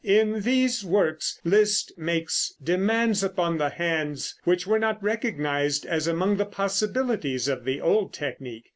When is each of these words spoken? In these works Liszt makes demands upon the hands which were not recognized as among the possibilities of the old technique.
In 0.03 0.39
these 0.41 0.83
works 0.83 1.39
Liszt 1.43 1.95
makes 1.95 2.53
demands 2.59 3.21
upon 3.23 3.59
the 3.59 3.69
hands 3.69 4.33
which 4.45 4.65
were 4.65 4.79
not 4.79 5.03
recognized 5.03 5.85
as 5.85 6.07
among 6.07 6.37
the 6.37 6.45
possibilities 6.47 7.47
of 7.47 7.65
the 7.65 7.79
old 7.79 8.11
technique. 8.11 8.65